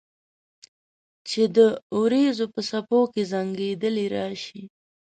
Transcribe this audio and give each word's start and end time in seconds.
چې 1.29 1.41
د 1.55 1.57
اوریځو 1.95 2.45
په 2.53 2.61
څپو 2.69 2.99
کې 3.13 3.21
زنګیدلې 3.31 4.05
راشي 4.15 4.61